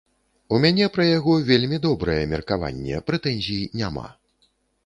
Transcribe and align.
У 0.55 0.57
мяне 0.63 0.87
пра 0.95 1.05
яго 1.17 1.35
вельмі 1.51 1.79
добрае 1.85 2.17
меркаванне, 2.33 3.01
прэтэнзій 3.11 3.63
няма. 3.83 4.07